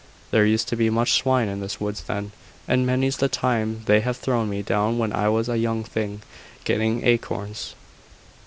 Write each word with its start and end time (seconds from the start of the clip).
There 0.31 0.47
used 0.47 0.67
to 0.69 0.75
be 0.75 0.89
much 0.89 1.11
swine 1.13 1.47
in 1.47 1.59
the 1.59 1.71
woods 1.79 2.01
then; 2.01 2.31
and 2.67 2.87
many's 2.87 3.17
the 3.17 3.27
time 3.27 3.83
they 3.85 3.99
have 3.99 4.17
thrown 4.17 4.49
me 4.49 4.63
down 4.63 4.97
when 4.97 5.13
I 5.13 5.29
was 5.29 5.47
a 5.47 5.59
young 5.59 5.83
thing 5.83 6.23
getting 6.63 7.05
acorns. 7.05 7.75